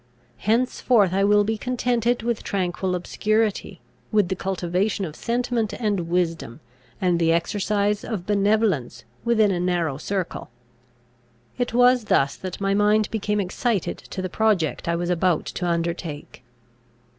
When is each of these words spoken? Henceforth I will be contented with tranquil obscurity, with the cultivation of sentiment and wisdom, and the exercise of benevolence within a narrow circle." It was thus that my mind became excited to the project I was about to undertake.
Henceforth 0.39 1.13
I 1.13 1.23
will 1.23 1.43
be 1.43 1.59
contented 1.59 2.23
with 2.23 2.41
tranquil 2.41 2.95
obscurity, 2.95 3.81
with 4.11 4.29
the 4.29 4.35
cultivation 4.35 5.05
of 5.05 5.15
sentiment 5.15 5.73
and 5.73 6.09
wisdom, 6.09 6.59
and 6.99 7.19
the 7.19 7.31
exercise 7.31 8.03
of 8.03 8.25
benevolence 8.25 9.03
within 9.23 9.51
a 9.51 9.59
narrow 9.59 9.97
circle." 9.99 10.49
It 11.59 11.75
was 11.75 12.05
thus 12.05 12.35
that 12.37 12.59
my 12.59 12.73
mind 12.73 13.11
became 13.11 13.39
excited 13.39 13.99
to 13.99 14.23
the 14.23 14.27
project 14.27 14.87
I 14.87 14.95
was 14.95 15.11
about 15.11 15.45
to 15.45 15.67
undertake. 15.67 16.43